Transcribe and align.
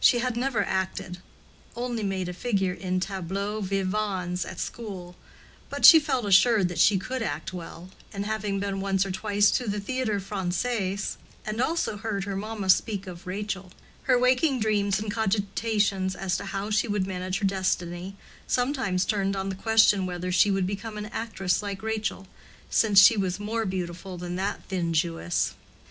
She 0.00 0.20
had 0.20 0.38
never 0.38 0.64
acted—only 0.64 2.02
made 2.02 2.30
a 2.30 2.32
figure 2.32 2.72
in 2.72 2.98
tableaux 2.98 3.60
vivans 3.60 4.46
at 4.46 4.58
school; 4.58 5.16
but 5.68 5.84
she 5.84 5.98
felt 6.00 6.24
assured 6.24 6.68
that 6.68 6.78
she 6.78 6.96
could 6.96 7.22
act 7.22 7.52
well, 7.52 7.90
and 8.10 8.24
having 8.24 8.58
been 8.58 8.80
once 8.80 9.04
or 9.04 9.10
twice 9.10 9.50
to 9.50 9.68
the 9.68 9.78
Théâtre 9.78 10.18
Français, 10.18 11.16
and 11.44 11.60
also 11.60 11.98
heard 11.98 12.24
her 12.24 12.36
mamma 12.36 12.70
speak 12.70 13.06
of 13.06 13.26
Rachel, 13.26 13.70
her 14.04 14.18
waking 14.18 14.60
dreams 14.60 14.98
and 14.98 15.12
cogitations 15.12 16.14
as 16.14 16.38
to 16.38 16.46
how 16.46 16.70
she 16.70 16.88
would 16.88 17.06
manage 17.06 17.40
her 17.40 17.44
destiny 17.46 18.16
sometimes 18.46 19.04
turned 19.04 19.36
on 19.36 19.50
the 19.50 19.54
question 19.54 20.06
whether 20.06 20.32
she 20.32 20.50
would 20.50 20.66
become 20.66 20.96
an 20.96 21.04
actress 21.12 21.62
like 21.62 21.82
Rachel, 21.82 22.26
since 22.70 22.98
she 22.98 23.18
was 23.18 23.38
more 23.38 23.66
beautiful 23.66 24.16
than 24.16 24.36
that 24.36 24.62
thin 24.70 24.94
Jewess. 24.94 25.52